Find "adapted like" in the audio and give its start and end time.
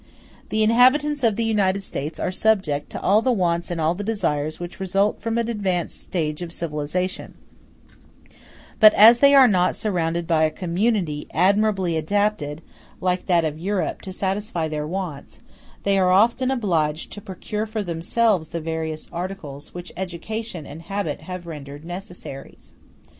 11.97-13.27